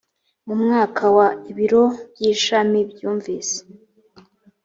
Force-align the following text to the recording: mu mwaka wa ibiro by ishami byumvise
mu 0.45 0.55
mwaka 0.63 1.03
wa 1.15 1.27
ibiro 1.51 1.83
by 2.13 2.21
ishami 2.33 2.79
byumvise 2.89 3.57